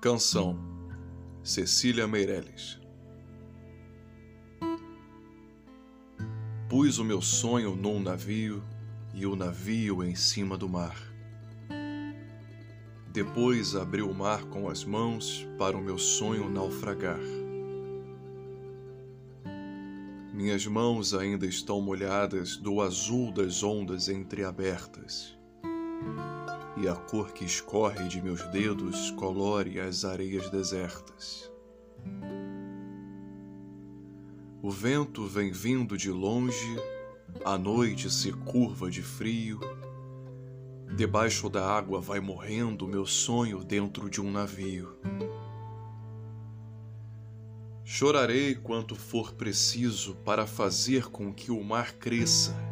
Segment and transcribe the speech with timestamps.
[0.00, 0.58] Canção
[1.42, 2.80] Cecília Meirelles
[6.70, 8.64] Pus o meu sonho num navio
[9.12, 10.96] e o navio em cima do mar.
[13.12, 17.20] Depois abri o mar com as mãos para o meu sonho naufragar.
[20.32, 25.38] Minhas mãos ainda estão molhadas do azul das ondas entreabertas
[26.76, 31.50] e a cor que escorre de meus dedos colore as areias desertas.
[34.62, 36.76] O vento vem vindo de longe,
[37.44, 39.60] a noite se curva de frio.
[40.96, 44.96] Debaixo da água vai morrendo meu sonho dentro de um navio.
[47.84, 52.69] Chorarei quanto for preciso para fazer com que o mar cresça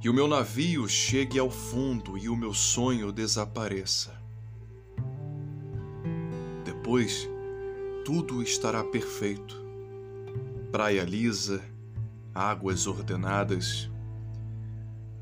[0.00, 4.16] e o meu navio chegue ao fundo e o meu sonho desapareça.
[6.64, 7.28] Depois,
[8.04, 9.60] tudo estará perfeito.
[10.70, 11.62] Praia lisa,
[12.32, 13.90] águas ordenadas,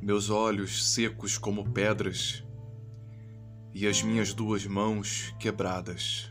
[0.02, 2.44] meus olhos secos como pedras
[3.72, 6.30] e as minhas duas mãos quebradas.